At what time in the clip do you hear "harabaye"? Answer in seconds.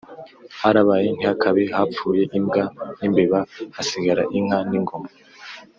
0.59-1.07